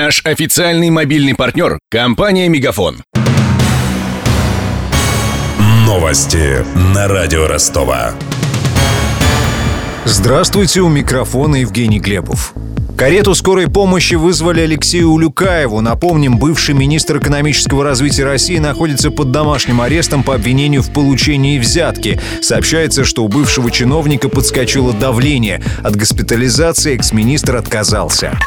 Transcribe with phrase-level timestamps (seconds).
[0.00, 2.98] Наш официальный мобильный партнер– компания «Мегафон».
[5.84, 8.12] Новости на радио Ростова.
[10.04, 12.54] Здравствуйте, у микрофона Евгений Глебов.
[12.96, 15.80] Карету скорой помощи вызвали Алексею Улюкаеву.
[15.80, 22.20] Напомним, бывший министр экономического развития России находится под домашним арестом по обвинению в получении взятки.
[22.40, 25.60] Сообщается, что у бывшего чиновника подскочило давление.
[25.82, 28.38] От госпитализации экс-министр отказался.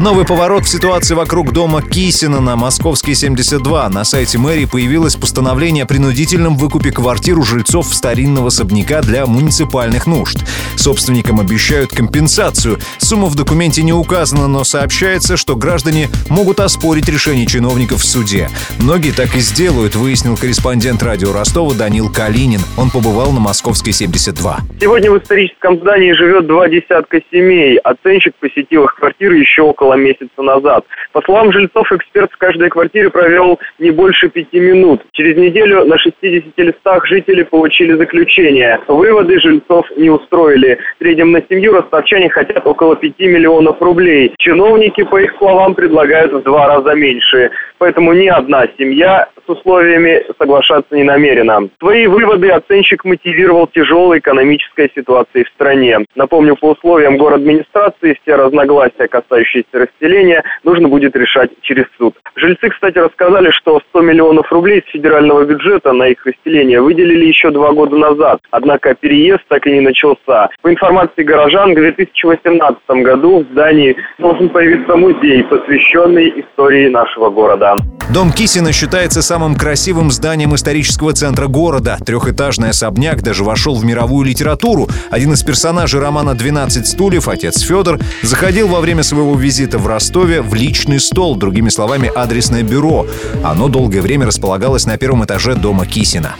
[0.00, 3.90] Новый поворот в ситуации вокруг дома Кисина на Московский 72.
[3.90, 10.06] На сайте мэрии появилось постановление о принудительном выкупе квартир у жильцов старинного особняка для муниципальных
[10.06, 10.38] нужд.
[10.76, 12.78] Собственникам обещают компенсацию.
[12.96, 18.48] Сумма в документе не указана, но сообщается, что граждане могут оспорить решение чиновников в суде.
[18.78, 22.60] Многие так и сделают, выяснил корреспондент радио Ростова Данил Калинин.
[22.78, 24.60] Он побывал на Московской 72.
[24.80, 27.76] Сегодня в историческом здании живет два десятка семей.
[27.76, 30.84] Оценщик посетил их квартиры еще около около месяца назад.
[31.12, 35.02] По словам жильцов, эксперт в каждой квартире провел не больше пяти минут.
[35.12, 38.78] Через неделю на 60 листах жители получили заключение.
[38.88, 40.78] Выводы жильцов не устроили.
[40.98, 44.32] В среднем на семью ростовчане хотят около 5 миллионов рублей.
[44.38, 47.50] Чиновники, по их словам, предлагают в два раза меньше.
[47.78, 51.68] Поэтому ни одна семья с условиями соглашаться не намерена.
[51.78, 55.98] Свои выводы оценщик мотивировал тяжелой экономической ситуацией в стране.
[56.14, 62.14] Напомню, по условиям город администрации все разногласия, касающиеся расселения, нужно будет решать через суд.
[62.36, 67.50] Жильцы, кстати, рассказали, что 100 миллионов рублей с федерального бюджета на их расселение выделили еще
[67.50, 68.40] два года назад.
[68.50, 70.48] Однако переезд так и не начался.
[70.62, 77.76] По информации горожан, в 2018 году в здании должен появиться музей, посвященный истории нашего города.
[78.12, 81.96] Дом Кисина считается самым красивым зданием исторического центра города.
[82.04, 84.88] Трехэтажный особняк даже вошел в мировую литературу.
[85.12, 90.42] Один из персонажей романа «12 стульев», отец Федор, заходил во время своего визита в Ростове
[90.42, 93.06] в личный стол, другими словами, адресное бюро.
[93.42, 96.36] Оно долгое время располагалось на первом этаже дома Кисина.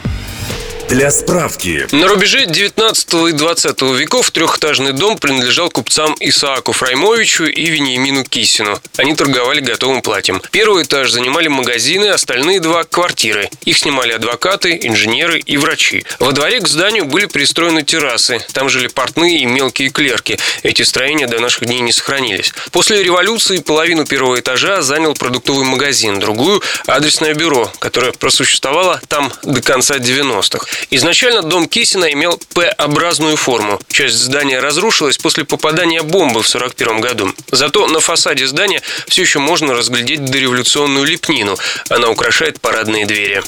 [0.91, 1.87] Для справки.
[1.93, 8.77] На рубеже 19 и 20 веков трехэтажный дом принадлежал купцам Исааку Фраймовичу и Вениамину Кисину.
[8.97, 10.43] Они торговали готовым платьем.
[10.51, 13.49] Первый этаж занимали магазины, остальные два– квартиры.
[13.65, 16.05] Их снимали адвокаты, инженеры и врачи.
[16.19, 18.41] Во дворе к зданию были пристроены террасы.
[18.53, 20.41] Там жили портные и мелкие клерки.
[20.65, 22.53] Эти строения до наших дней не сохранились.
[22.73, 29.63] После революции половину первого этажа занял продуктовый магазин, другую– адресное бюро, которое просуществовало там до
[29.63, 30.67] конца 90-х.
[30.91, 33.79] Изначально дом Кисина имел П-образную форму.
[33.89, 37.35] Часть здания разрушилась после попадания бомбы в 1941 году.
[37.51, 41.57] Зато на фасаде здания все еще можно разглядеть дореволюционную лепнину.
[41.89, 43.43] Она украшает парадные двери.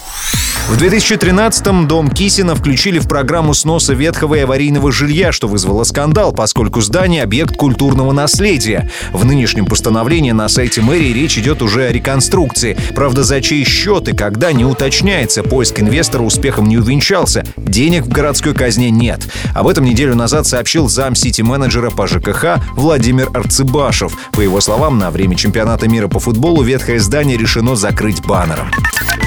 [0.69, 6.33] В 2013-м дом Кисина включили в программу сноса ветхого и аварийного жилья, что вызвало скандал,
[6.33, 8.89] поскольку здание– объект культурного наследия.
[9.13, 12.79] В нынешнем постановлении на сайте мэрии речь идет уже о реконструкции.
[12.95, 17.45] Правда, за чей счет и когда не уточняется, поиск инвестора успехом не увенчался.
[17.57, 19.29] Денег в городской казне нет.
[19.55, 24.17] Об этом неделю назад сообщил зам сити-менеджера по ЖКХ Владимир Арцебашев.
[24.33, 28.71] По его словам, на время чемпионата мира по футболу ветхое здание решено закрыть баннером.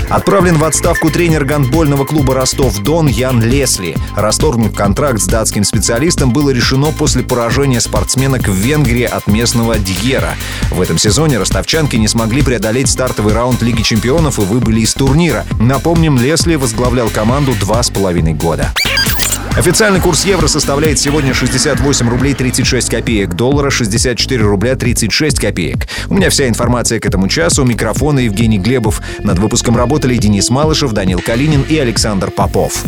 [0.10, 3.98] Отправлен в отставку тренер гандбольного клуба «Ростов-Дон» Ян Лесли.
[4.16, 10.36] Расторгнуть контракт с датским специалистом было решено после поражения спортсменок в Венгрии от местного Дьера.
[10.72, 15.46] В этом сезоне ростовчанки не смогли преодолеть стартовый раунд Лиги чемпионов и выбыли из турнира.
[15.60, 18.74] Напомним, Лесли возглавлял команду два с половиной года.
[19.58, 25.88] Официальный курс евро составляет сегодня 68 рублей 36 копеек, доллара 64 рубля 36 копеек.
[26.10, 27.64] У меня вся информация к этому часу.
[27.64, 29.02] У микрофона Евгений Глебов.
[29.20, 32.84] Над выпуском работали Денис Малышев, Данил Калинин и Александр Попов.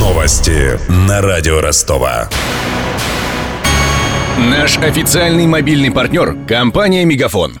[0.00, 2.28] Новости на радио Ростова.
[4.36, 7.60] Наш официальный мобильный партнер– компания «Мегафон».